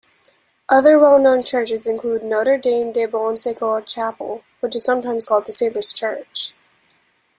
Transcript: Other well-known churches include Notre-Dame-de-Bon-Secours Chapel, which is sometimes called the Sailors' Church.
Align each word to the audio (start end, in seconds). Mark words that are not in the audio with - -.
Other 0.67 0.97
well-known 0.97 1.43
churches 1.43 1.85
include 1.85 2.23
Notre-Dame-de-Bon-Secours 2.23 3.83
Chapel, 3.85 4.43
which 4.59 4.75
is 4.75 4.83
sometimes 4.83 5.27
called 5.27 5.45
the 5.45 5.51
Sailors' 5.51 5.93
Church. 5.93 6.55